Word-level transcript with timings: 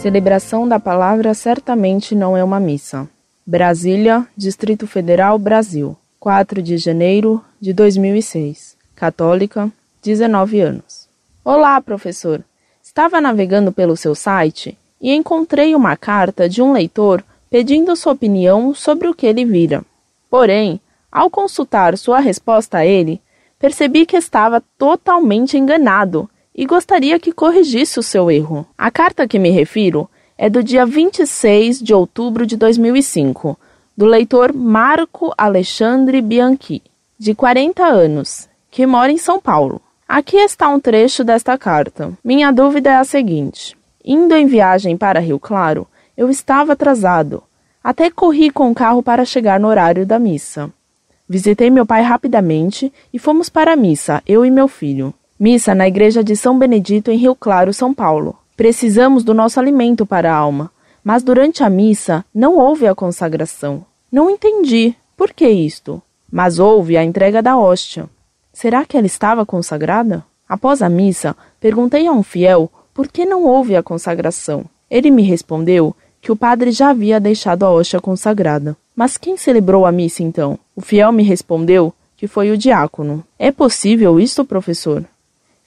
Celebração 0.00 0.66
da 0.66 0.80
palavra 0.80 1.34
certamente 1.34 2.14
não 2.14 2.34
é 2.34 2.42
uma 2.42 2.58
missa. 2.58 3.06
Brasília, 3.46 4.26
Distrito 4.34 4.86
Federal, 4.86 5.38
Brasil. 5.38 5.94
4 6.18 6.62
de 6.62 6.78
janeiro 6.78 7.44
de 7.60 7.74
2006. 7.74 8.78
Católica, 8.96 9.70
19 10.02 10.58
anos. 10.58 11.06
Olá, 11.44 11.78
professor. 11.82 12.42
Estava 12.82 13.20
navegando 13.20 13.72
pelo 13.72 13.94
seu 13.94 14.14
site 14.14 14.74
e 14.98 15.12
encontrei 15.12 15.74
uma 15.74 15.94
carta 15.98 16.48
de 16.48 16.62
um 16.62 16.72
leitor 16.72 17.22
pedindo 17.50 17.94
sua 17.94 18.14
opinião 18.14 18.72
sobre 18.72 19.06
o 19.06 19.12
que 19.12 19.26
ele 19.26 19.44
vira. 19.44 19.84
Porém, 20.30 20.80
ao 21.12 21.28
consultar 21.28 21.98
sua 21.98 22.20
resposta 22.20 22.78
a 22.78 22.86
ele, 22.86 23.20
percebi 23.58 24.06
que 24.06 24.16
estava 24.16 24.62
totalmente 24.78 25.58
enganado 25.58 26.26
e 26.54 26.66
gostaria 26.66 27.18
que 27.18 27.32
corrigisse 27.32 27.98
o 27.98 28.02
seu 28.02 28.30
erro. 28.30 28.66
A 28.76 28.90
carta 28.90 29.26
que 29.26 29.38
me 29.38 29.50
refiro 29.50 30.08
é 30.36 30.48
do 30.48 30.62
dia 30.62 30.86
26 30.86 31.80
de 31.80 31.92
outubro 31.92 32.46
de 32.46 32.56
2005, 32.56 33.58
do 33.96 34.06
leitor 34.06 34.52
Marco 34.52 35.32
Alexandre 35.36 36.20
Bianchi, 36.20 36.82
de 37.18 37.34
40 37.34 37.84
anos, 37.84 38.48
que 38.70 38.86
mora 38.86 39.12
em 39.12 39.18
São 39.18 39.38
Paulo. 39.38 39.80
Aqui 40.08 40.38
está 40.38 40.68
um 40.68 40.80
trecho 40.80 41.22
desta 41.22 41.56
carta. 41.58 42.12
Minha 42.24 42.50
dúvida 42.50 42.90
é 42.90 42.96
a 42.96 43.04
seguinte: 43.04 43.76
indo 44.04 44.34
em 44.34 44.46
viagem 44.46 44.96
para 44.96 45.20
Rio 45.20 45.38
Claro, 45.38 45.86
eu 46.16 46.30
estava 46.30 46.72
atrasado. 46.72 47.42
Até 47.84 48.10
corri 48.10 48.50
com 48.50 48.70
o 48.70 48.74
carro 48.74 49.02
para 49.02 49.24
chegar 49.24 49.60
no 49.60 49.68
horário 49.68 50.04
da 50.04 50.18
missa. 50.18 50.70
Visitei 51.28 51.70
meu 51.70 51.86
pai 51.86 52.02
rapidamente 52.02 52.92
e 53.12 53.18
fomos 53.18 53.48
para 53.48 53.74
a 53.74 53.76
missa, 53.76 54.22
eu 54.26 54.44
e 54.44 54.50
meu 54.50 54.66
filho. 54.66 55.14
Missa 55.42 55.74
na 55.74 55.88
igreja 55.88 56.22
de 56.22 56.36
São 56.36 56.58
Benedito 56.58 57.10
em 57.10 57.16
Rio 57.16 57.34
Claro, 57.34 57.72
São 57.72 57.94
Paulo. 57.94 58.36
Precisamos 58.54 59.24
do 59.24 59.32
nosso 59.32 59.58
alimento 59.58 60.04
para 60.04 60.30
a 60.30 60.36
alma, 60.36 60.70
mas 61.02 61.22
durante 61.22 61.64
a 61.64 61.70
missa 61.70 62.22
não 62.34 62.58
houve 62.58 62.86
a 62.86 62.94
consagração. 62.94 63.82
Não 64.12 64.28
entendi 64.28 64.94
por 65.16 65.32
que 65.32 65.48
isto, 65.48 66.02
mas 66.30 66.58
houve 66.58 66.94
a 66.94 67.02
entrega 67.02 67.42
da 67.42 67.56
hóstia. 67.56 68.04
Será 68.52 68.84
que 68.84 68.98
ela 68.98 69.06
estava 69.06 69.46
consagrada? 69.46 70.22
Após 70.46 70.82
a 70.82 70.90
missa, 70.90 71.34
perguntei 71.58 72.06
a 72.06 72.12
um 72.12 72.22
fiel 72.22 72.70
por 72.92 73.08
que 73.08 73.24
não 73.24 73.44
houve 73.44 73.74
a 73.74 73.82
consagração. 73.82 74.66
Ele 74.90 75.10
me 75.10 75.22
respondeu 75.22 75.96
que 76.20 76.30
o 76.30 76.36
padre 76.36 76.70
já 76.70 76.90
havia 76.90 77.18
deixado 77.18 77.64
a 77.64 77.70
hóstia 77.70 77.98
consagrada. 77.98 78.76
Mas 78.94 79.16
quem 79.16 79.38
celebrou 79.38 79.86
a 79.86 79.90
missa 79.90 80.22
então? 80.22 80.58
O 80.76 80.82
fiel 80.82 81.10
me 81.12 81.22
respondeu 81.22 81.94
que 82.14 82.26
foi 82.26 82.50
o 82.50 82.58
diácono. 82.58 83.24
É 83.38 83.50
possível 83.50 84.20
isto, 84.20 84.44
professor? 84.44 85.06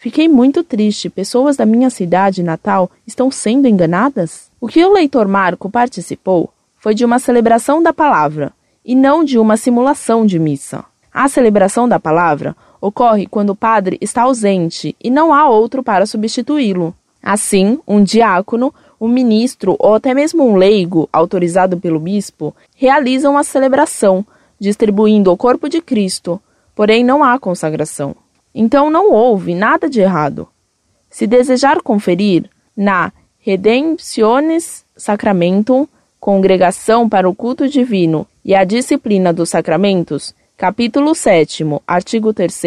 Fiquei 0.04 0.28
muito 0.28 0.66
triste. 0.66 1.10
Pessoas 1.10 1.56
da 1.56 1.66
minha 1.66 1.90
cidade 1.90 2.44
natal 2.44 2.92
estão 3.08 3.32
sendo 3.32 3.70
enganadas? 3.70 4.52
O 4.60 4.68
que 4.68 4.84
o 4.84 4.92
leitor 4.92 5.30
Marco 5.30 5.70
participou 5.70 6.52
foi 6.76 6.94
de 6.94 7.06
uma 7.06 7.20
celebração 7.20 7.82
da 7.82 7.94
palavra 7.94 8.52
e 8.84 8.96
não 8.96 9.24
de 9.24 9.40
uma 9.40 9.56
simulação 9.56 10.26
de 10.26 10.38
missa. 10.38 10.84
A 11.14 11.30
celebração 11.30 11.88
da 11.88 12.02
palavra 12.02 12.54
ocorre 12.82 13.26
quando 13.26 13.52
o 13.52 13.56
padre 13.56 13.98
está 14.02 14.24
ausente 14.24 14.94
e 15.02 15.10
não 15.10 15.34
há 15.34 15.48
outro 15.48 15.82
para 15.82 16.06
substituí-lo. 16.06 16.94
Assim, 17.24 17.80
um 17.88 18.04
diácono 18.04 18.74
um 19.00 19.08
ministro 19.08 19.78
ou 19.80 19.96
até 19.96 20.14
mesmo 20.14 20.44
um 20.46 20.58
leigo, 20.58 21.08
autorizado 21.14 21.78
pelo 21.78 21.98
bispo, 21.98 22.54
realizam 22.76 23.38
a 23.38 23.44
celebração, 23.44 24.26
distribuindo 24.60 25.32
o 25.32 25.38
corpo 25.38 25.70
de 25.70 25.82
Cristo, 25.82 26.42
porém 26.76 27.06
não 27.06 27.24
há 27.24 27.40
consagração. 27.40 28.14
Então 28.54 28.90
não 28.90 29.12
houve 29.12 29.56
nada 29.56 29.90
de 29.90 30.02
errado. 30.02 30.48
Se 31.10 31.26
desejar 31.28 31.82
conferir 31.82 32.50
na 32.76 33.12
Redemptionis 33.40 34.86
Sacramentum, 34.96 35.88
Congregação 36.20 37.10
para 37.10 37.28
o 37.28 37.36
Culto 37.36 37.68
Divino 37.68 38.26
e 38.46 38.56
a 38.56 38.64
Disciplina 38.64 39.34
dos 39.34 39.50
Sacramentos, 39.50 40.34
capítulo 40.56 41.14
7, 41.14 41.66
artigo 41.86 42.34
3, 42.34 42.62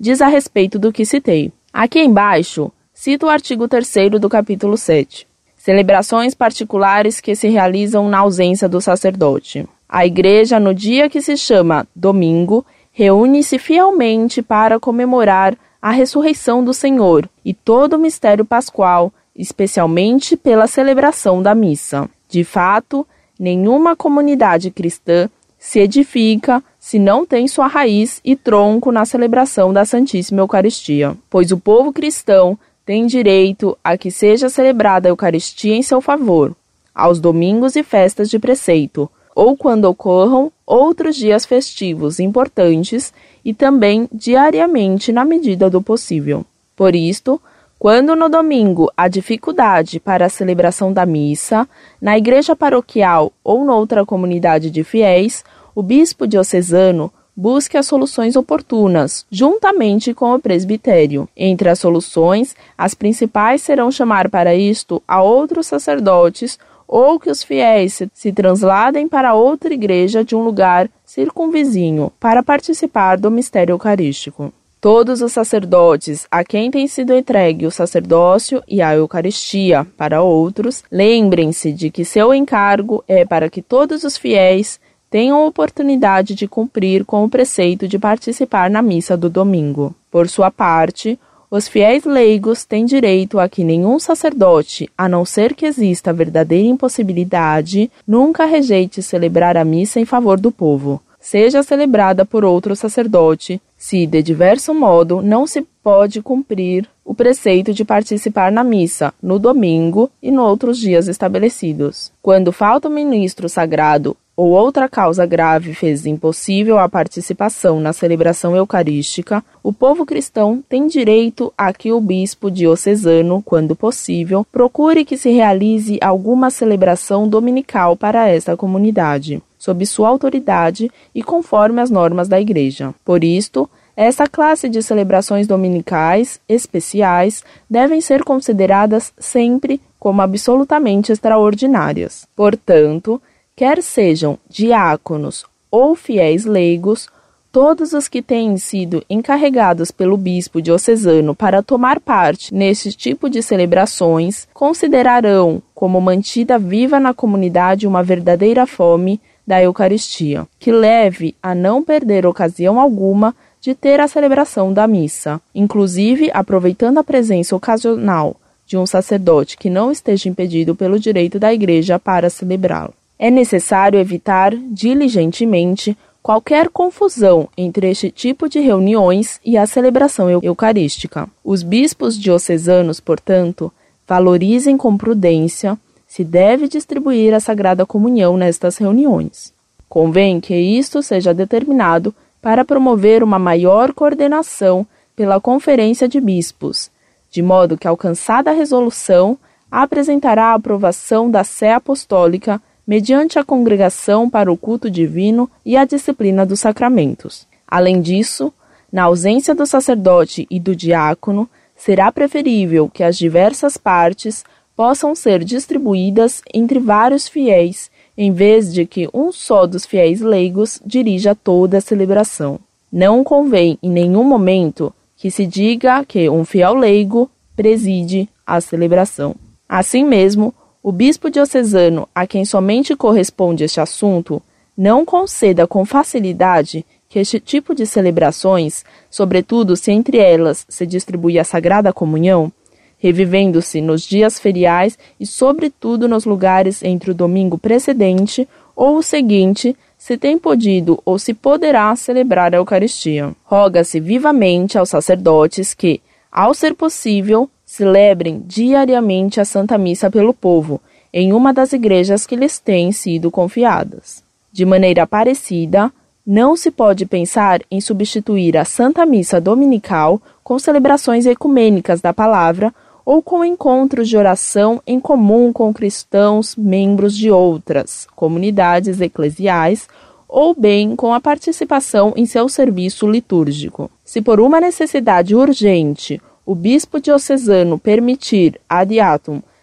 diz 0.00 0.20
a 0.20 0.26
respeito 0.26 0.78
do 0.78 0.92
que 0.92 1.04
citei. 1.04 1.52
Aqui 1.72 2.00
embaixo, 2.00 2.72
cito 2.92 3.26
o 3.26 3.28
artigo 3.28 3.68
3 3.68 4.18
do 4.20 4.28
capítulo 4.28 4.76
7. 4.76 5.28
Celebrações 5.56 6.34
particulares 6.34 7.20
que 7.20 7.36
se 7.36 7.48
realizam 7.48 8.08
na 8.08 8.18
ausência 8.18 8.68
do 8.68 8.80
sacerdote. 8.80 9.68
A 9.88 10.04
igreja, 10.04 10.58
no 10.58 10.74
dia 10.74 11.08
que 11.08 11.22
se 11.22 11.36
chama 11.36 11.86
domingo, 11.94 12.66
reúne-se 12.98 13.60
fielmente 13.60 14.42
para 14.42 14.80
comemorar 14.80 15.56
a 15.80 15.92
ressurreição 15.92 16.64
do 16.64 16.74
Senhor 16.74 17.30
e 17.44 17.54
todo 17.54 17.92
o 17.92 17.98
mistério 17.98 18.44
pascual, 18.44 19.12
especialmente 19.36 20.36
pela 20.36 20.66
celebração 20.66 21.40
da 21.40 21.54
missa. 21.54 22.10
De 22.28 22.42
fato, 22.42 23.06
nenhuma 23.38 23.94
comunidade 23.94 24.72
cristã 24.72 25.30
se 25.56 25.78
edifica 25.78 26.60
se 26.80 26.98
não 26.98 27.24
tem 27.24 27.46
sua 27.46 27.68
raiz 27.68 28.20
e 28.24 28.34
tronco 28.34 28.90
na 28.90 29.04
celebração 29.04 29.72
da 29.72 29.84
Santíssima 29.84 30.40
Eucaristia, 30.40 31.16
pois 31.30 31.52
o 31.52 31.56
povo 31.56 31.92
cristão 31.92 32.58
tem 32.84 33.06
direito 33.06 33.78
a 33.84 33.96
que 33.96 34.10
seja 34.10 34.48
celebrada 34.48 35.08
a 35.08 35.10
Eucaristia 35.10 35.76
em 35.76 35.82
seu 35.82 36.00
favor, 36.00 36.52
aos 36.92 37.20
domingos 37.20 37.76
e 37.76 37.84
festas 37.84 38.28
de 38.28 38.40
preceito, 38.40 39.08
ou 39.38 39.56
quando 39.56 39.84
ocorram 39.84 40.50
outros 40.66 41.14
dias 41.14 41.46
festivos 41.46 42.18
importantes 42.18 43.14
e 43.44 43.54
também 43.54 44.08
diariamente 44.12 45.12
na 45.12 45.24
medida 45.24 45.70
do 45.70 45.80
possível. 45.80 46.44
Por 46.74 46.96
isto, 46.96 47.40
quando 47.78 48.16
no 48.16 48.28
domingo 48.28 48.90
há 48.96 49.06
dificuldade 49.06 50.00
para 50.00 50.26
a 50.26 50.28
celebração 50.28 50.92
da 50.92 51.06
missa, 51.06 51.68
na 52.02 52.18
igreja 52.18 52.56
paroquial 52.56 53.32
ou 53.44 53.64
noutra 53.64 54.04
comunidade 54.04 54.72
de 54.72 54.82
fiéis, 54.82 55.44
o 55.72 55.84
bispo 55.84 56.26
diocesano 56.26 57.12
busque 57.36 57.76
as 57.76 57.86
soluções 57.86 58.34
oportunas, 58.34 59.24
juntamente 59.30 60.12
com 60.12 60.34
o 60.34 60.40
presbitério. 60.40 61.28
Entre 61.36 61.68
as 61.68 61.78
soluções, 61.78 62.56
as 62.76 62.92
principais 62.92 63.62
serão 63.62 63.88
chamar 63.92 64.28
para 64.28 64.56
isto 64.56 65.00
a 65.06 65.22
outros 65.22 65.68
sacerdotes 65.68 66.58
ou 66.88 67.20
que 67.20 67.30
os 67.30 67.42
fiéis 67.42 68.02
se 68.14 68.32
transladem 68.32 69.06
para 69.06 69.34
outra 69.34 69.74
igreja 69.74 70.24
de 70.24 70.34
um 70.34 70.42
lugar 70.42 70.88
circunvizinho 71.04 72.10
para 72.18 72.42
participar 72.42 73.18
do 73.18 73.30
mistério 73.30 73.74
eucarístico. 73.74 74.52
Todos 74.80 75.22
os 75.22 75.32
sacerdotes 75.32 76.26
a 76.30 76.44
quem 76.44 76.70
tem 76.70 76.86
sido 76.86 77.12
entregue 77.12 77.66
o 77.66 77.70
sacerdócio 77.70 78.62
e 78.66 78.80
a 78.80 78.94
Eucaristia 78.94 79.84
para 79.96 80.22
outros, 80.22 80.84
lembrem-se 80.90 81.72
de 81.72 81.90
que 81.90 82.04
seu 82.04 82.32
encargo 82.32 83.04
é 83.08 83.24
para 83.24 83.50
que 83.50 83.60
todos 83.60 84.04
os 84.04 84.16
fiéis 84.16 84.80
tenham 85.10 85.46
oportunidade 85.46 86.34
de 86.34 86.46
cumprir 86.46 87.04
com 87.04 87.24
o 87.24 87.30
preceito 87.30 87.88
de 87.88 87.98
participar 87.98 88.70
na 88.70 88.80
missa 88.80 89.16
do 89.16 89.28
domingo. 89.28 89.94
Por 90.10 90.28
sua 90.28 90.50
parte, 90.50 91.18
os 91.50 91.66
fiéis 91.66 92.04
leigos 92.04 92.64
têm 92.64 92.84
direito 92.84 93.38
a 93.38 93.48
que 93.48 93.64
nenhum 93.64 93.98
sacerdote, 93.98 94.90
a 94.96 95.08
não 95.08 95.24
ser 95.24 95.54
que 95.54 95.64
exista 95.64 96.12
verdadeira 96.12 96.68
impossibilidade, 96.68 97.90
nunca 98.06 98.44
rejeite 98.44 99.02
celebrar 99.02 99.56
a 99.56 99.64
missa 99.64 99.98
em 99.98 100.04
favor 100.04 100.38
do 100.38 100.52
povo, 100.52 101.00
seja 101.18 101.62
celebrada 101.62 102.24
por 102.24 102.44
outro 102.44 102.76
sacerdote, 102.76 103.60
se 103.76 104.06
de 104.06 104.22
diverso 104.22 104.74
modo 104.74 105.22
não 105.22 105.46
se 105.46 105.62
pode 105.82 106.20
cumprir 106.20 106.86
o 107.04 107.14
preceito 107.14 107.72
de 107.72 107.84
participar 107.84 108.52
na 108.52 108.62
missa 108.62 109.14
no 109.22 109.38
domingo 109.38 110.10
e 110.22 110.30
nos 110.30 110.44
outros 110.44 110.78
dias 110.78 111.08
estabelecidos. 111.08 112.12
Quando 112.20 112.52
falta 112.52 112.88
o 112.88 112.90
ministro 112.90 113.48
sagrado 113.48 114.14
ou 114.38 114.50
outra 114.50 114.88
causa 114.88 115.26
grave 115.26 115.74
fez 115.74 116.06
impossível 116.06 116.78
a 116.78 116.88
participação 116.88 117.80
na 117.80 117.92
celebração 117.92 118.54
eucarística, 118.54 119.44
o 119.64 119.72
povo 119.72 120.06
cristão 120.06 120.62
tem 120.68 120.86
direito 120.86 121.52
a 121.58 121.72
que 121.72 121.90
o 121.90 122.00
bispo 122.00 122.48
diocesano, 122.48 123.42
quando 123.44 123.74
possível, 123.74 124.46
procure 124.52 125.04
que 125.04 125.16
se 125.16 125.32
realize 125.32 125.98
alguma 126.00 126.50
celebração 126.50 127.28
dominical 127.28 127.96
para 127.96 128.28
esta 128.28 128.56
comunidade, 128.56 129.42
sob 129.58 129.84
sua 129.84 130.08
autoridade 130.08 130.88
e 131.12 131.20
conforme 131.20 131.80
as 131.80 131.90
normas 131.90 132.28
da 132.28 132.40
Igreja. 132.40 132.94
Por 133.04 133.24
isto, 133.24 133.68
essa 133.96 134.28
classe 134.28 134.68
de 134.68 134.80
celebrações 134.84 135.48
dominicais 135.48 136.38
especiais 136.48 137.42
devem 137.68 138.00
ser 138.00 138.22
consideradas 138.22 139.12
sempre 139.18 139.80
como 139.98 140.22
absolutamente 140.22 141.10
extraordinárias. 141.10 142.24
Portanto, 142.36 143.20
quer 143.58 143.82
sejam 143.82 144.38
diáconos 144.48 145.44
ou 145.68 145.96
fiéis 145.96 146.44
leigos, 146.44 147.08
todos 147.50 147.92
os 147.92 148.06
que 148.06 148.22
têm 148.22 148.56
sido 148.56 149.04
encarregados 149.10 149.90
pelo 149.90 150.16
bispo 150.16 150.62
diocesano 150.62 151.34
para 151.34 151.60
tomar 151.60 151.98
parte 151.98 152.54
neste 152.54 152.92
tipo 152.92 153.28
de 153.28 153.42
celebrações 153.42 154.46
considerarão 154.54 155.60
como 155.74 156.00
mantida 156.00 156.56
viva 156.56 157.00
na 157.00 157.12
comunidade 157.12 157.84
uma 157.84 158.00
verdadeira 158.00 158.64
fome 158.64 159.20
da 159.44 159.60
Eucaristia, 159.60 160.46
que 160.56 160.70
leve 160.70 161.34
a 161.42 161.52
não 161.52 161.82
perder 161.82 162.26
ocasião 162.26 162.78
alguma 162.78 163.34
de 163.60 163.74
ter 163.74 163.98
a 163.98 164.06
celebração 164.06 164.72
da 164.72 164.86
missa, 164.86 165.40
inclusive 165.52 166.30
aproveitando 166.32 166.98
a 166.98 167.02
presença 167.02 167.56
ocasional 167.56 168.36
de 168.64 168.76
um 168.78 168.86
sacerdote 168.86 169.58
que 169.58 169.68
não 169.68 169.90
esteja 169.90 170.28
impedido 170.28 170.76
pelo 170.76 170.96
direito 170.96 171.40
da 171.40 171.52
Igreja 171.52 171.98
para 171.98 172.30
celebrá-lo. 172.30 172.94
É 173.18 173.30
necessário 173.30 173.98
evitar 173.98 174.54
diligentemente 174.54 175.96
qualquer 176.22 176.68
confusão 176.68 177.48
entre 177.56 177.90
este 177.90 178.10
tipo 178.10 178.48
de 178.48 178.60
reuniões 178.60 179.40
e 179.44 179.56
a 179.56 179.66
celebração 179.66 180.30
eucarística. 180.42 181.28
Os 181.42 181.62
bispos 181.62 182.18
diocesanos, 182.18 183.00
portanto, 183.00 183.72
valorizem 184.06 184.76
com 184.76 184.96
prudência 184.96 185.78
se 186.06 186.24
deve 186.24 186.68
distribuir 186.68 187.34
a 187.34 187.40
Sagrada 187.40 187.84
Comunhão 187.84 188.36
nestas 188.36 188.76
reuniões. 188.76 189.52
Convém 189.88 190.40
que 190.40 190.54
isto 190.54 191.02
seja 191.02 191.34
determinado 191.34 192.14
para 192.40 192.64
promover 192.64 193.22
uma 193.22 193.38
maior 193.38 193.92
coordenação 193.92 194.86
pela 195.16 195.40
Conferência 195.40 196.08
de 196.08 196.20
Bispos, 196.20 196.90
de 197.30 197.42
modo 197.42 197.76
que, 197.76 197.88
alcançada 197.88 198.50
a 198.50 198.54
resolução, 198.54 199.36
apresentará 199.70 200.46
a 200.46 200.54
aprovação 200.54 201.30
da 201.30 201.44
Sé 201.44 201.72
Apostólica 201.72 202.60
mediante 202.88 203.38
a 203.38 203.44
congregação 203.44 204.30
para 204.30 204.50
o 204.50 204.56
culto 204.56 204.90
divino 204.90 205.50
e 205.62 205.76
a 205.76 205.84
disciplina 205.84 206.46
dos 206.46 206.60
sacramentos. 206.60 207.46
Além 207.66 208.00
disso, 208.00 208.50
na 208.90 209.02
ausência 209.02 209.54
do 209.54 209.66
sacerdote 209.66 210.46
e 210.50 210.58
do 210.58 210.74
diácono, 210.74 211.46
será 211.76 212.10
preferível 212.10 212.88
que 212.88 213.04
as 213.04 213.18
diversas 213.18 213.76
partes 213.76 214.42
possam 214.74 215.14
ser 215.14 215.44
distribuídas 215.44 216.40
entre 216.54 216.78
vários 216.78 217.28
fiéis, 217.28 217.90
em 218.16 218.32
vez 218.32 218.72
de 218.72 218.86
que 218.86 219.06
um 219.12 219.30
só 219.30 219.66
dos 219.66 219.84
fiéis 219.84 220.22
leigos 220.22 220.80
dirija 220.82 221.34
toda 221.34 221.76
a 221.76 221.82
celebração. 221.82 222.58
Não 222.90 223.22
convém 223.22 223.78
em 223.82 223.90
nenhum 223.90 224.24
momento 224.24 224.94
que 225.14 225.30
se 225.30 225.44
diga 225.46 226.02
que 226.06 226.30
um 226.30 226.42
fiel 226.42 226.72
leigo 226.74 227.30
preside 227.54 228.28
a 228.46 228.62
celebração. 228.62 229.36
Assim 229.68 230.04
mesmo, 230.04 230.54
o 230.88 230.92
bispo 230.92 231.28
diocesano 231.30 232.08
a 232.14 232.26
quem 232.26 232.46
somente 232.46 232.96
corresponde 232.96 233.62
este 233.62 233.78
assunto 233.78 234.40
não 234.74 235.04
conceda 235.04 235.66
com 235.66 235.84
facilidade 235.84 236.82
que 237.10 237.18
este 237.18 237.38
tipo 237.38 237.74
de 237.74 237.84
celebrações, 237.84 238.86
sobretudo 239.10 239.76
se 239.76 239.92
entre 239.92 240.16
elas 240.16 240.64
se 240.66 240.86
distribui 240.86 241.38
a 241.38 241.44
Sagrada 241.44 241.92
Comunhão, 241.92 242.50
revivendo-se 242.96 243.82
nos 243.82 244.00
dias 244.00 244.38
feriais 244.38 244.98
e, 245.20 245.26
sobretudo, 245.26 246.08
nos 246.08 246.24
lugares 246.24 246.82
entre 246.82 247.10
o 247.10 247.14
domingo 247.14 247.58
precedente 247.58 248.48
ou 248.74 248.96
o 248.96 249.02
seguinte, 249.02 249.76
se 249.98 250.16
tem 250.16 250.38
podido 250.38 251.02
ou 251.04 251.18
se 251.18 251.34
poderá 251.34 251.94
celebrar 251.96 252.54
a 252.54 252.56
Eucaristia. 252.56 253.36
Roga-se 253.44 254.00
vivamente 254.00 254.78
aos 254.78 254.88
sacerdotes 254.88 255.74
que, 255.74 256.00
ao 256.32 256.54
ser 256.54 256.74
possível, 256.74 257.50
celebrem 257.68 258.42
diariamente 258.46 259.42
a 259.42 259.44
Santa 259.44 259.76
Missa 259.76 260.10
pelo 260.10 260.32
povo, 260.32 260.80
em 261.12 261.34
uma 261.34 261.52
das 261.52 261.74
igrejas 261.74 262.26
que 262.26 262.34
lhes 262.34 262.58
têm 262.58 262.92
sido 262.92 263.30
confiadas. 263.30 264.24
De 264.50 264.64
maneira 264.64 265.06
parecida, 265.06 265.92
não 266.26 266.56
se 266.56 266.70
pode 266.70 267.04
pensar 267.04 267.60
em 267.70 267.78
substituir 267.78 268.56
a 268.56 268.64
Santa 268.64 269.04
Missa 269.04 269.38
Dominical 269.38 270.18
com 270.42 270.58
celebrações 270.58 271.26
ecumênicas 271.26 272.00
da 272.00 272.14
palavra 272.14 272.74
ou 273.04 273.22
com 273.22 273.44
encontros 273.44 274.08
de 274.08 274.16
oração 274.16 274.80
em 274.86 274.98
comum 274.98 275.52
com 275.52 275.70
cristãos 275.70 276.56
membros 276.56 277.14
de 277.14 277.30
outras 277.30 278.06
comunidades 278.16 278.98
eclesiais 278.98 279.86
ou 280.26 280.54
bem 280.54 280.96
com 280.96 281.12
a 281.12 281.20
participação 281.20 282.14
em 282.16 282.24
seu 282.24 282.48
serviço 282.48 283.06
litúrgico. 283.06 283.90
Se 284.02 284.22
por 284.22 284.40
uma 284.40 284.58
necessidade 284.58 285.36
urgente 285.36 286.18
o 286.48 286.54
bispo 286.54 286.98
diocesano 286.98 287.78
permitir 287.78 288.58
ad 288.66 288.98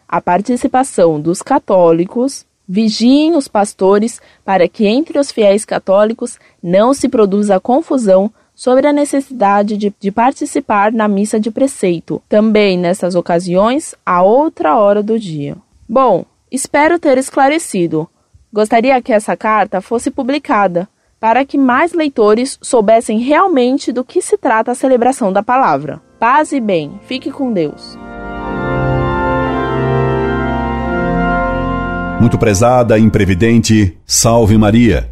a 0.07 0.21
participação 0.21 1.19
dos 1.19 1.41
católicos, 1.41 2.45
vigiem 2.67 3.35
os 3.35 3.47
pastores 3.47 4.21
para 4.45 4.67
que 4.67 4.85
entre 4.85 5.17
os 5.17 5.31
fiéis 5.31 5.65
católicos 5.65 6.37
não 6.61 6.93
se 6.93 7.09
produza 7.09 7.59
confusão 7.59 8.31
sobre 8.53 8.85
a 8.85 8.93
necessidade 8.93 9.77
de, 9.77 9.91
de, 9.99 10.11
participar 10.11 10.91
na 10.91 11.07
missa 11.07 11.39
de 11.39 11.49
preceito, 11.49 12.21
também 12.29 12.77
nessas 12.77 13.15
ocasiões, 13.15 13.95
a 14.05 14.21
outra 14.21 14.77
hora 14.77 15.01
do 15.01 15.17
dia. 15.17 15.57
Bom, 15.89 16.23
espero 16.51 16.99
ter 16.99 17.17
esclarecido. 17.17 18.07
Gostaria 18.53 19.01
que 19.01 19.11
essa 19.11 19.35
carta 19.35 19.81
fosse 19.81 20.11
publicada, 20.11 20.87
para 21.19 21.43
que 21.43 21.57
mais 21.57 21.93
leitores 21.93 22.59
soubessem 22.61 23.17
realmente 23.17 23.91
do 23.91 24.03
que 24.03 24.21
se 24.21 24.37
trata 24.37 24.71
a 24.71 24.75
celebração 24.75 25.33
da 25.33 25.41
palavra. 25.41 26.04
Paz 26.19 26.53
e 26.53 26.61
bem, 26.61 26.99
fique 27.07 27.29
com 27.29 27.51
Deus. 27.51 27.97
Muito 32.21 32.37
prezada, 32.37 32.97
imprevidente, 32.97 33.97
salve 34.05 34.57
Maria. 34.57 35.09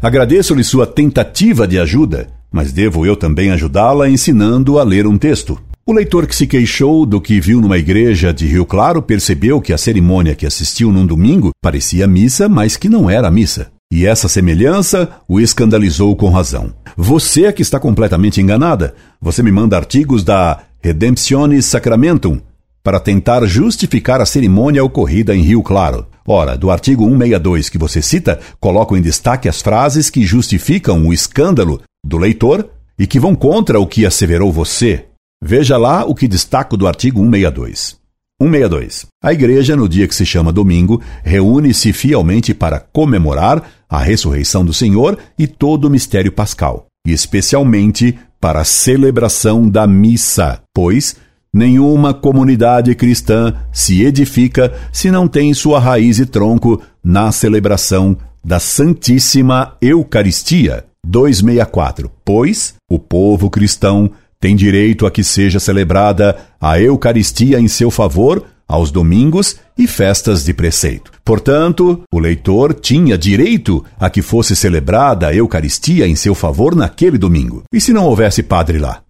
Agradeço-lhe 0.00 0.62
sua 0.62 0.86
tentativa 0.86 1.66
de 1.66 1.78
ajuda, 1.78 2.28
mas 2.52 2.72
devo 2.72 3.04
eu 3.04 3.16
também 3.16 3.50
ajudá-la 3.50 4.08
ensinando 4.08 4.78
a 4.78 4.84
ler 4.84 5.08
um 5.08 5.18
texto. 5.18 5.58
O 5.84 5.92
leitor 5.92 6.26
que 6.26 6.36
se 6.36 6.46
queixou 6.46 7.04
do 7.04 7.20
que 7.20 7.40
viu 7.40 7.60
numa 7.60 7.76
igreja 7.76 8.32
de 8.32 8.46
Rio 8.46 8.64
Claro 8.64 9.02
percebeu 9.02 9.60
que 9.60 9.72
a 9.72 9.78
cerimônia 9.78 10.36
que 10.36 10.46
assistiu 10.46 10.92
num 10.92 11.04
domingo 11.04 11.50
parecia 11.60 12.06
missa, 12.06 12.48
mas 12.48 12.76
que 12.76 12.88
não 12.88 13.10
era 13.10 13.30
missa. 13.30 13.73
E 13.92 14.06
essa 14.06 14.28
semelhança 14.28 15.08
o 15.28 15.40
escandalizou 15.40 16.16
com 16.16 16.30
razão. 16.30 16.74
Você 16.96 17.44
é 17.44 17.52
que 17.52 17.62
está 17.62 17.78
completamente 17.78 18.40
enganada. 18.40 18.94
Você 19.20 19.42
me 19.42 19.52
manda 19.52 19.76
artigos 19.76 20.24
da 20.24 20.62
Redemptionis 20.80 21.66
Sacramentum 21.66 22.40
para 22.82 23.00
tentar 23.00 23.46
justificar 23.46 24.20
a 24.20 24.26
cerimônia 24.26 24.84
ocorrida 24.84 25.34
em 25.34 25.40
Rio 25.40 25.62
Claro. 25.62 26.06
Ora, 26.26 26.56
do 26.56 26.70
artigo 26.70 27.04
162 27.04 27.68
que 27.68 27.78
você 27.78 28.02
cita, 28.02 28.40
coloco 28.60 28.96
em 28.96 29.02
destaque 29.02 29.48
as 29.48 29.62
frases 29.62 30.10
que 30.10 30.24
justificam 30.24 31.06
o 31.06 31.12
escândalo 31.12 31.80
do 32.04 32.18
leitor 32.18 32.68
e 32.98 33.06
que 33.06 33.20
vão 33.20 33.34
contra 33.34 33.80
o 33.80 33.86
que 33.86 34.04
asseverou 34.04 34.52
você, 34.52 35.06
Veja 35.46 35.76
lá 35.76 36.06
o 36.06 36.14
que 36.14 36.26
destaco 36.26 36.74
do 36.74 36.86
artigo 36.86 37.20
162. 37.20 37.98
162. 38.44 39.06
A 39.22 39.32
igreja, 39.32 39.76
no 39.76 39.88
dia 39.88 40.06
que 40.06 40.14
se 40.14 40.26
chama 40.26 40.52
domingo, 40.52 41.00
reúne-se 41.22 41.92
fielmente 41.92 42.52
para 42.52 42.78
comemorar 42.80 43.62
a 43.88 43.98
ressurreição 43.98 44.64
do 44.64 44.72
Senhor 44.72 45.18
e 45.38 45.46
todo 45.46 45.86
o 45.86 45.90
mistério 45.90 46.32
pascal, 46.32 46.86
e 47.06 47.12
especialmente 47.12 48.18
para 48.40 48.60
a 48.60 48.64
celebração 48.64 49.68
da 49.68 49.86
missa, 49.86 50.60
pois 50.74 51.16
nenhuma 51.52 52.12
comunidade 52.12 52.94
cristã 52.94 53.54
se 53.72 54.02
edifica 54.02 54.72
se 54.92 55.10
não 55.10 55.26
tem 55.28 55.54
sua 55.54 55.78
raiz 55.78 56.18
e 56.18 56.26
tronco 56.26 56.82
na 57.02 57.32
celebração 57.32 58.16
da 58.44 58.58
Santíssima 58.58 59.76
Eucaristia. 59.80 60.84
264. 61.06 62.10
Pois 62.24 62.74
o 62.90 62.98
povo 62.98 63.50
cristão 63.50 64.10
tem 64.44 64.54
direito 64.54 65.06
a 65.06 65.10
que 65.10 65.24
seja 65.24 65.58
celebrada 65.58 66.36
a 66.60 66.78
Eucaristia 66.78 67.58
em 67.58 67.66
seu 67.66 67.90
favor 67.90 68.44
aos 68.68 68.90
domingos 68.90 69.56
e 69.78 69.86
festas 69.86 70.44
de 70.44 70.52
preceito. 70.52 71.10
Portanto, 71.24 72.02
o 72.12 72.18
leitor 72.18 72.74
tinha 72.74 73.16
direito 73.16 73.82
a 73.98 74.10
que 74.10 74.20
fosse 74.20 74.54
celebrada 74.54 75.28
a 75.28 75.34
Eucaristia 75.34 76.06
em 76.06 76.14
seu 76.14 76.34
favor 76.34 76.76
naquele 76.76 77.16
domingo. 77.16 77.62
E 77.72 77.80
se 77.80 77.90
não 77.90 78.04
houvesse 78.04 78.42
padre 78.42 78.76
lá? 78.76 79.00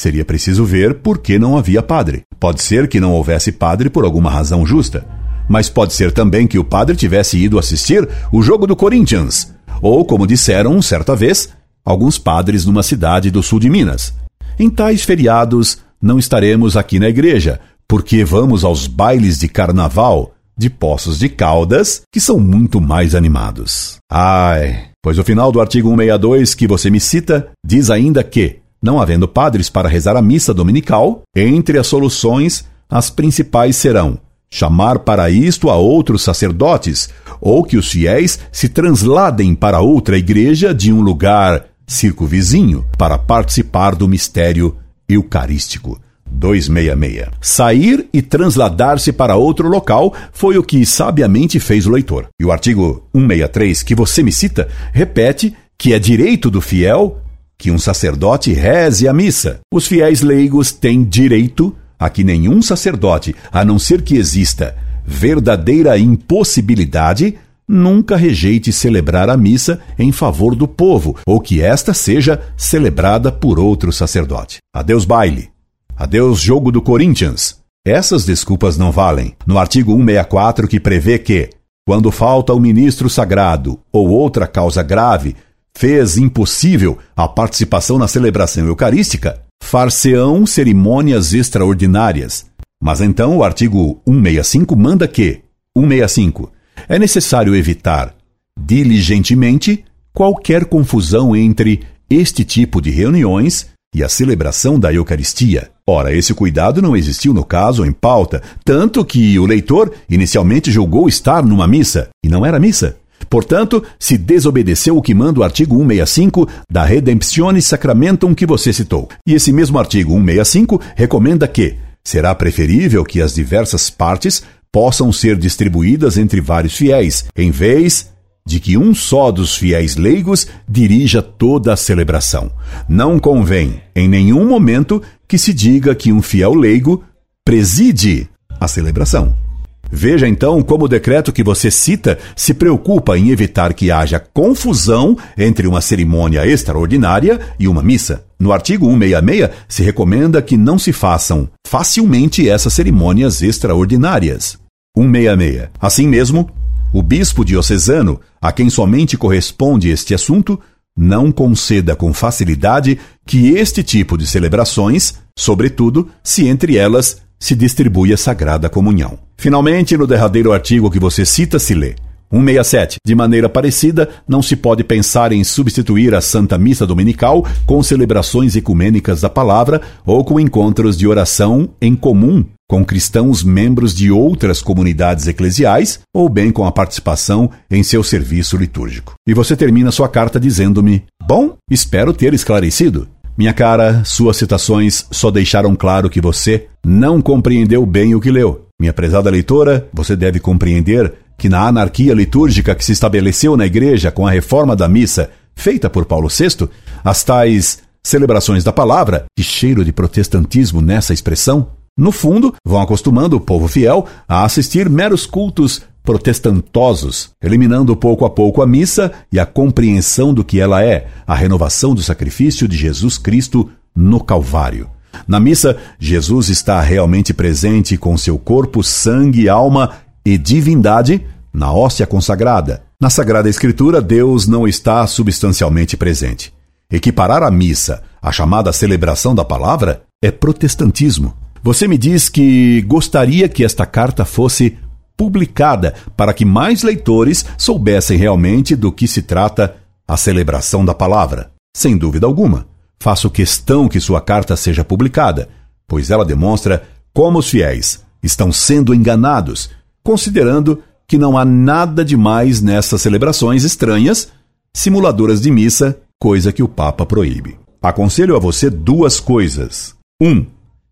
Seria 0.00 0.24
preciso 0.24 0.64
ver 0.64 0.94
por 0.94 1.18
que 1.18 1.38
não 1.38 1.58
havia 1.58 1.82
padre. 1.82 2.22
Pode 2.40 2.62
ser 2.62 2.88
que 2.88 2.98
não 2.98 3.12
houvesse 3.12 3.52
padre 3.52 3.90
por 3.90 4.06
alguma 4.06 4.30
razão 4.30 4.64
justa, 4.64 5.06
mas 5.46 5.68
pode 5.68 5.92
ser 5.92 6.12
também 6.12 6.46
que 6.46 6.58
o 6.58 6.64
padre 6.64 6.96
tivesse 6.96 7.36
ido 7.36 7.58
assistir 7.58 8.08
o 8.32 8.40
jogo 8.40 8.66
do 8.66 8.74
Corinthians, 8.74 9.52
ou, 9.82 10.02
como 10.06 10.26
disseram 10.26 10.80
certa 10.80 11.14
vez, 11.14 11.50
alguns 11.84 12.16
padres 12.16 12.64
numa 12.64 12.82
cidade 12.82 13.30
do 13.30 13.42
sul 13.42 13.60
de 13.60 13.68
Minas. 13.68 14.14
Em 14.58 14.68
tais 14.68 15.04
feriados, 15.04 15.78
não 16.02 16.18
estaremos 16.18 16.76
aqui 16.76 16.98
na 16.98 17.08
igreja, 17.08 17.60
porque 17.86 18.24
vamos 18.24 18.64
aos 18.64 18.88
bailes 18.88 19.38
de 19.38 19.46
carnaval 19.48 20.34
de 20.56 20.68
Poços 20.68 21.16
de 21.16 21.28
Caldas, 21.28 22.02
que 22.12 22.20
são 22.20 22.40
muito 22.40 22.80
mais 22.80 23.14
animados. 23.14 23.98
Ai, 24.10 24.86
pois 25.00 25.16
o 25.16 25.22
final 25.22 25.52
do 25.52 25.60
artigo 25.60 25.88
162 25.88 26.56
que 26.56 26.66
você 26.66 26.90
me 26.90 26.98
cita 26.98 27.50
diz 27.64 27.88
ainda 27.88 28.24
que, 28.24 28.58
não 28.82 29.00
havendo 29.00 29.28
padres 29.28 29.70
para 29.70 29.88
rezar 29.88 30.16
a 30.16 30.22
missa 30.22 30.52
dominical, 30.52 31.22
entre 31.36 31.78
as 31.78 31.86
soluções, 31.86 32.64
as 32.90 33.10
principais 33.10 33.76
serão 33.76 34.18
chamar 34.50 35.00
para 35.00 35.30
isto 35.30 35.70
a 35.70 35.76
outros 35.76 36.22
sacerdotes, 36.22 37.10
ou 37.40 37.62
que 37.62 37.76
os 37.76 37.90
fiéis 37.90 38.40
se 38.50 38.68
transladem 38.68 39.54
para 39.54 39.80
outra 39.80 40.18
igreja 40.18 40.74
de 40.74 40.92
um 40.92 41.00
lugar 41.00 41.66
circunvizinho 41.88 42.86
para 42.96 43.18
participar 43.18 43.96
do 43.96 44.06
mistério 44.06 44.76
eucarístico. 45.08 46.00
266. 46.30 47.28
Sair 47.40 48.08
e 48.12 48.20
transladar-se 48.20 49.12
para 49.12 49.36
outro 49.36 49.66
local 49.66 50.14
foi 50.30 50.58
o 50.58 50.62
que 50.62 50.84
sabiamente 50.84 51.58
fez 51.58 51.86
o 51.86 51.90
leitor. 51.90 52.28
E 52.38 52.44
o 52.44 52.52
artigo 52.52 53.08
163 53.12 53.82
que 53.82 53.94
você 53.94 54.22
me 54.22 54.30
cita 54.30 54.68
repete 54.92 55.56
que 55.76 55.94
é 55.94 55.98
direito 55.98 56.50
do 56.50 56.60
fiel 56.60 57.22
que 57.56 57.70
um 57.70 57.78
sacerdote 57.78 58.52
reze 58.52 59.08
a 59.08 59.12
missa. 59.12 59.60
Os 59.72 59.86
fiéis 59.86 60.20
leigos 60.20 60.70
têm 60.70 61.02
direito 61.02 61.74
a 61.98 62.08
que 62.08 62.22
nenhum 62.22 62.62
sacerdote, 62.62 63.34
a 63.50 63.64
não 63.64 63.78
ser 63.78 64.02
que 64.02 64.16
exista 64.16 64.76
verdadeira 65.04 65.98
impossibilidade, 65.98 67.36
nunca 67.68 68.16
rejeite 68.16 68.72
celebrar 68.72 69.28
a 69.28 69.36
missa 69.36 69.80
em 69.98 70.10
favor 70.10 70.56
do 70.56 70.66
povo, 70.66 71.16
ou 71.26 71.38
que 71.40 71.60
esta 71.60 71.92
seja 71.92 72.40
celebrada 72.56 73.30
por 73.30 73.60
outro 73.60 73.92
sacerdote. 73.92 74.58
Adeus 74.74 75.04
baile. 75.04 75.50
Adeus 75.94 76.40
jogo 76.40 76.72
do 76.72 76.80
Corinthians. 76.80 77.58
Essas 77.84 78.24
desculpas 78.24 78.78
não 78.78 78.90
valem. 78.90 79.34
No 79.46 79.58
artigo 79.58 79.92
164, 79.92 80.66
que 80.66 80.80
prevê 80.80 81.18
que, 81.18 81.50
quando 81.86 82.10
falta 82.10 82.54
o 82.54 82.60
ministro 82.60 83.10
sagrado 83.10 83.80
ou 83.92 84.08
outra 84.08 84.46
causa 84.46 84.82
grave, 84.82 85.36
fez 85.76 86.16
impossível 86.16 86.98
a 87.16 87.28
participação 87.28 87.98
na 87.98 88.08
celebração 88.08 88.66
eucarística, 88.66 89.42
far-se-ão 89.62 90.44
cerimônias 90.44 91.32
extraordinárias. 91.32 92.46
Mas 92.82 93.00
então 93.00 93.36
o 93.36 93.44
artigo 93.44 94.00
165 94.06 94.76
manda 94.76 95.08
que 95.08 95.40
165 95.76 96.52
é 96.88 96.98
necessário 96.98 97.54
evitar 97.54 98.14
diligentemente 98.58 99.84
qualquer 100.12 100.64
confusão 100.64 101.34
entre 101.36 101.82
este 102.10 102.44
tipo 102.44 102.80
de 102.80 102.90
reuniões 102.90 103.66
e 103.94 104.02
a 104.02 104.08
celebração 104.08 104.78
da 104.78 104.92
Eucaristia. 104.92 105.70
Ora, 105.86 106.14
esse 106.14 106.34
cuidado 106.34 106.82
não 106.82 106.96
existiu 106.96 107.32
no 107.32 107.44
caso 107.44 107.84
em 107.84 107.92
pauta, 107.92 108.42
tanto 108.64 109.04
que 109.04 109.38
o 109.38 109.46
leitor 109.46 109.92
inicialmente 110.08 110.70
julgou 110.70 111.08
estar 111.08 111.42
numa 111.42 111.66
missa, 111.66 112.08
e 112.22 112.28
não 112.28 112.44
era 112.44 112.60
missa. 112.60 112.96
Portanto, 113.30 113.82
se 113.98 114.16
desobedeceu 114.16 114.96
o 114.96 115.02
que 115.02 115.14
manda 115.14 115.40
o 115.40 115.42
artigo 115.42 115.76
165 115.76 116.48
da 116.70 116.84
Redemptione 116.84 117.60
Sacramentum 117.60 118.34
que 118.34 118.46
você 118.46 118.72
citou. 118.72 119.08
E 119.26 119.34
esse 119.34 119.52
mesmo 119.52 119.78
artigo 119.78 120.12
165 120.12 120.80
recomenda 120.94 121.48
que 121.48 121.76
será 122.04 122.34
preferível 122.34 123.04
que 123.04 123.20
as 123.20 123.34
diversas 123.34 123.90
partes 123.90 124.42
possam 124.72 125.12
ser 125.12 125.36
distribuídas 125.36 126.18
entre 126.18 126.40
vários 126.40 126.74
fiéis, 126.76 127.24
em 127.36 127.50
vez 127.50 128.10
de 128.46 128.58
que 128.58 128.78
um 128.78 128.94
só 128.94 129.30
dos 129.30 129.56
fiéis 129.56 129.96
leigos 129.96 130.46
dirija 130.66 131.20
toda 131.20 131.72
a 131.72 131.76
celebração. 131.76 132.50
Não 132.88 133.18
convém, 133.18 133.82
em 133.94 134.08
nenhum 134.08 134.48
momento, 134.48 135.02
que 135.26 135.36
se 135.36 135.52
diga 135.52 135.94
que 135.94 136.12
um 136.12 136.22
fiel 136.22 136.54
leigo 136.54 137.04
preside 137.44 138.28
a 138.58 138.66
celebração. 138.66 139.47
Veja 139.90 140.28
então 140.28 140.62
como 140.62 140.84
o 140.84 140.88
decreto 140.88 141.32
que 141.32 141.42
você 141.42 141.70
cita 141.70 142.18
se 142.36 142.52
preocupa 142.54 143.16
em 143.16 143.30
evitar 143.30 143.72
que 143.72 143.90
haja 143.90 144.20
confusão 144.20 145.16
entre 145.36 145.66
uma 145.66 145.80
cerimônia 145.80 146.46
extraordinária 146.46 147.40
e 147.58 147.66
uma 147.66 147.82
missa. 147.82 148.24
No 148.38 148.52
artigo 148.52 148.86
166 148.86 149.50
se 149.68 149.82
recomenda 149.82 150.42
que 150.42 150.56
não 150.56 150.78
se 150.78 150.92
façam 150.92 151.48
facilmente 151.66 152.48
essas 152.48 152.72
cerimônias 152.72 153.42
extraordinárias. 153.42 154.58
166. 154.96 155.68
Assim 155.80 156.06
mesmo, 156.06 156.50
o 156.92 157.02
bispo 157.02 157.44
diocesano, 157.44 158.20
a 158.40 158.52
quem 158.52 158.70
somente 158.70 159.16
corresponde 159.16 159.90
este 159.90 160.14
assunto, 160.14 160.58
não 160.96 161.30
conceda 161.30 161.94
com 161.94 162.12
facilidade 162.12 162.98
que 163.24 163.50
este 163.50 163.82
tipo 163.82 164.18
de 164.18 164.26
celebrações, 164.26 165.14
sobretudo 165.38 166.08
se 166.24 166.48
entre 166.48 166.76
elas 166.76 167.22
se 167.38 167.54
distribui 167.54 168.12
a 168.12 168.16
Sagrada 168.16 168.68
Comunhão. 168.68 169.18
Finalmente, 169.36 169.96
no 169.96 170.06
derradeiro 170.06 170.52
artigo 170.52 170.90
que 170.90 170.98
você 170.98 171.24
cita, 171.24 171.58
se 171.58 171.74
lê: 171.74 171.94
167. 172.30 172.96
De 173.04 173.14
maneira 173.14 173.48
parecida, 173.48 174.08
não 174.26 174.42
se 174.42 174.56
pode 174.56 174.84
pensar 174.84 175.32
em 175.32 175.42
substituir 175.44 176.14
a 176.14 176.20
Santa 176.20 176.58
Missa 176.58 176.86
Dominical 176.86 177.46
com 177.66 177.82
celebrações 177.82 178.56
ecumênicas 178.56 179.20
da 179.20 179.30
palavra 179.30 179.80
ou 180.04 180.24
com 180.24 180.38
encontros 180.38 180.96
de 180.96 181.06
oração 181.06 181.70
em 181.80 181.94
comum 181.94 182.44
com 182.68 182.84
cristãos 182.84 183.42
membros 183.42 183.94
de 183.94 184.12
outras 184.12 184.60
comunidades 184.60 185.26
eclesiais 185.26 186.00
ou 186.14 186.28
bem 186.28 186.52
com 186.52 186.66
a 186.66 186.70
participação 186.70 187.50
em 187.70 187.82
seu 187.82 188.04
serviço 188.04 188.58
litúrgico. 188.58 189.14
E 189.26 189.32
você 189.32 189.56
termina 189.56 189.90
sua 189.90 190.08
carta 190.08 190.38
dizendo-me: 190.38 191.04
Bom, 191.26 191.56
espero 191.70 192.12
ter 192.12 192.34
esclarecido. 192.34 193.08
Minha 193.38 193.54
cara, 193.54 194.02
suas 194.04 194.36
citações 194.36 195.06
só 195.12 195.30
deixaram 195.30 195.76
claro 195.76 196.10
que 196.10 196.20
você 196.20 196.66
não 196.84 197.22
compreendeu 197.22 197.86
bem 197.86 198.12
o 198.12 198.20
que 198.20 198.32
leu. 198.32 198.66
Minha 198.80 198.92
prezada 198.92 199.30
leitora, 199.30 199.88
você 199.94 200.16
deve 200.16 200.40
compreender 200.40 201.14
que 201.38 201.48
na 201.48 201.68
anarquia 201.68 202.12
litúrgica 202.14 202.74
que 202.74 202.84
se 202.84 202.90
estabeleceu 202.90 203.56
na 203.56 203.64
igreja 203.64 204.10
com 204.10 204.26
a 204.26 204.30
reforma 204.32 204.74
da 204.74 204.88
missa 204.88 205.30
feita 205.54 205.88
por 205.88 206.04
Paulo 206.04 206.26
VI, 206.28 206.68
as 207.04 207.22
tais 207.22 207.78
celebrações 208.04 208.64
da 208.64 208.72
palavra, 208.72 209.26
que 209.36 209.44
cheiro 209.44 209.84
de 209.84 209.92
protestantismo 209.92 210.82
nessa 210.82 211.14
expressão, 211.14 211.68
no 211.96 212.10
fundo, 212.10 212.52
vão 212.66 212.80
acostumando 212.80 213.36
o 213.36 213.40
povo 213.40 213.68
fiel 213.68 214.04
a 214.26 214.44
assistir 214.44 214.90
meros 214.90 215.26
cultos 215.26 215.82
protestantosos, 216.08 217.32
eliminando 217.38 217.94
pouco 217.94 218.24
a 218.24 218.30
pouco 218.30 218.62
a 218.62 218.66
missa 218.66 219.12
e 219.30 219.38
a 219.38 219.44
compreensão 219.44 220.32
do 220.32 220.42
que 220.42 220.58
ela 220.58 220.82
é, 220.82 221.06
a 221.26 221.34
renovação 221.34 221.94
do 221.94 222.02
sacrifício 222.02 222.66
de 222.66 222.78
Jesus 222.78 223.18
Cristo 223.18 223.70
no 223.94 224.18
Calvário. 224.18 224.88
Na 225.26 225.38
missa, 225.38 225.76
Jesus 225.98 226.48
está 226.48 226.80
realmente 226.80 227.34
presente 227.34 227.98
com 227.98 228.16
seu 228.16 228.38
corpo, 228.38 228.82
sangue, 228.82 229.50
alma 229.50 229.96
e 230.24 230.38
divindade 230.38 231.26
na 231.52 231.70
hóstia 231.74 232.06
consagrada. 232.06 232.84
Na 232.98 233.10
Sagrada 233.10 233.50
Escritura, 233.50 234.00
Deus 234.00 234.46
não 234.46 234.66
está 234.66 235.06
substancialmente 235.06 235.94
presente. 235.94 236.54
Equiparar 236.90 237.42
a 237.42 237.50
missa 237.50 238.02
à 238.22 238.32
chamada 238.32 238.72
celebração 238.72 239.34
da 239.34 239.44
palavra 239.44 240.04
é 240.22 240.30
protestantismo. 240.30 241.36
Você 241.62 241.86
me 241.86 241.98
diz 241.98 242.30
que 242.30 242.80
gostaria 242.86 243.46
que 243.46 243.62
esta 243.62 243.84
carta 243.84 244.24
fosse 244.24 244.78
publicada 245.18 245.94
para 246.16 246.32
que 246.32 246.44
mais 246.44 246.84
leitores 246.84 247.44
soubessem 247.58 248.16
realmente 248.16 248.76
do 248.76 248.92
que 248.92 249.08
se 249.08 249.20
trata 249.20 249.74
a 250.06 250.16
celebração 250.16 250.84
da 250.84 250.94
palavra. 250.94 251.50
Sem 251.76 251.98
dúvida 251.98 252.24
alguma, 252.24 252.68
faço 253.00 253.28
questão 253.28 253.88
que 253.88 253.98
sua 253.98 254.20
carta 254.20 254.56
seja 254.56 254.84
publicada, 254.84 255.48
pois 255.88 256.12
ela 256.12 256.24
demonstra 256.24 256.84
como 257.12 257.40
os 257.40 257.50
fiéis 257.50 258.02
estão 258.22 258.52
sendo 258.52 258.94
enganados, 258.94 259.70
considerando 260.04 260.82
que 261.06 261.18
não 261.18 261.36
há 261.36 261.44
nada 261.44 262.04
demais 262.04 262.62
nessas 262.62 263.02
celebrações 263.02 263.64
estranhas, 263.64 264.28
simuladoras 264.72 265.40
de 265.40 265.50
missa, 265.50 265.98
coisa 266.20 266.52
que 266.52 266.62
o 266.62 266.68
Papa 266.68 267.04
proíbe. 267.04 267.58
Aconselho 267.82 268.36
a 268.36 268.38
você 268.38 268.70
duas 268.70 269.18
coisas. 269.18 269.96
1. 270.20 270.28
Um, 270.28 270.46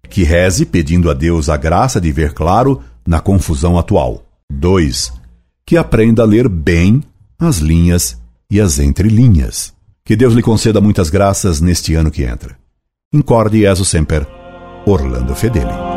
que 0.08 0.24
reze 0.24 0.64
pedindo 0.64 1.10
a 1.10 1.14
Deus 1.14 1.48
a 1.48 1.56
graça 1.56 2.00
de 2.00 2.10
ver 2.10 2.32
claro 2.32 2.80
na 3.06 3.20
confusão 3.20 3.78
atual. 3.78 4.24
2. 4.50 5.12
Que 5.64 5.76
aprenda 5.76 6.22
a 6.22 6.26
ler 6.26 6.48
bem 6.48 7.02
as 7.38 7.58
linhas 7.58 8.20
e 8.50 8.60
as 8.60 8.78
entrelinhas. 8.78 9.74
Que 10.04 10.16
Deus 10.16 10.34
lhe 10.34 10.42
conceda 10.42 10.80
muitas 10.80 11.10
graças 11.10 11.60
neste 11.60 11.94
ano 11.94 12.10
que 12.10 12.22
entra. 12.22 12.56
Incorde 13.12 13.60
Jesus 13.60 13.88
Semper, 13.88 14.26
Orlando 14.86 15.34
Fedeli. 15.34 15.95